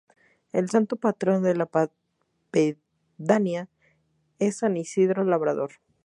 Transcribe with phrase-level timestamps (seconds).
[0.51, 1.69] El santo patrón de la
[2.49, 3.69] pedanía
[4.39, 5.73] es san Isidro Labrador.